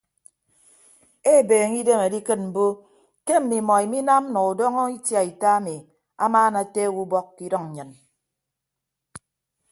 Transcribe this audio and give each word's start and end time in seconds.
Ebeeñe 1.35 1.77
idem 1.81 1.99
adikịt 2.05 2.41
mbo 2.49 2.65
ke 3.25 3.35
mmimọ 3.41 3.73
iminam 3.85 4.23
nọ 4.33 4.39
udọñọ 4.51 4.83
itiaita 4.97 5.47
ami 5.57 5.75
amaana 6.23 6.57
ateek 6.63 6.95
ubọk 7.03 7.27
ke 7.35 7.41
idʌñ 7.47 7.63
nnyịn. 7.67 7.91